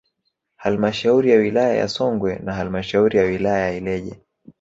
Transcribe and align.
Halmashauri 0.55 1.31
ya 1.31 1.37
wilaya 1.37 1.73
ya 1.75 1.87
Songwe 1.87 2.35
na 2.39 2.53
halmashauri 2.53 3.17
ya 3.17 3.23
wilaya 3.23 3.67
ya 3.69 3.75
Ileje 3.77 4.19